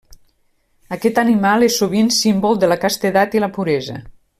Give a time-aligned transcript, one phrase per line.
[0.97, 4.05] Aquest animal és sovint símbol de la castedat i la puresa.